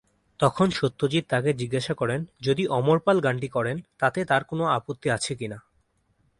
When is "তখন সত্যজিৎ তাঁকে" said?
0.39-1.51